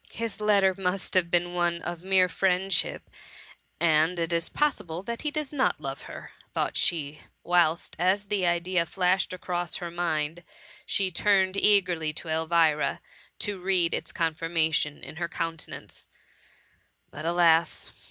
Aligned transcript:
*^ 0.09 0.11
His 0.13 0.41
letter 0.41 0.73
must 0.75 1.13
have 1.13 1.29
been 1.29 1.53
one 1.53 1.79
of 1.83 2.01
mere 2.01 2.27
friendship 2.27 3.07
and 3.79 4.19
it 4.19 4.33
is 4.33 4.49
possible 4.49 5.03
that 5.03 5.21
he 5.21 5.29
does 5.29 5.53
not 5.53 5.79
love 5.79 6.05
her/' 6.07 6.31
thought 6.55 6.75
she; 6.75 7.21
whilst, 7.43 7.95
as 7.99 8.25
the 8.25 8.43
idea 8.47 8.87
flashed 8.87 9.31
across 9.31 9.75
her 9.75 9.91
mind 9.91 10.41
she 10.87 11.11
turned 11.11 11.55
eagerly 11.55 12.13
to 12.13 12.29
Elvira, 12.29 12.99
to 13.37 13.59
read 13.61 13.93
its 13.93 14.11
con 14.11 14.33
firmation 14.33 15.03
in 15.03 15.17
her 15.17 15.29
countenance:— 15.29 16.07
but, 17.11 17.23
alas 17.23 17.91